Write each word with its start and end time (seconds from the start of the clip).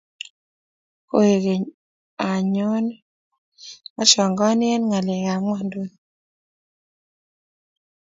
koek 1.09 1.35
keny 1.43 1.63
anyur 2.29 2.81
ne 2.87 2.93
ashangani 4.01 4.65
eng 4.75 4.85
ngalek 4.87 5.25
ab 5.33 5.41
nywanduni 5.43 5.95